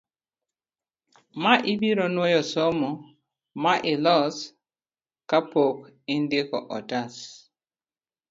ma 1.41 1.53
ibiro 1.71 2.05
nwoyo 2.13 2.41
somo 2.53 2.89
ma 3.63 3.73
ilos 3.93 4.35
ka 5.29 5.39
pok 5.51 5.77
indiko 6.15 6.57
otas 6.77 7.13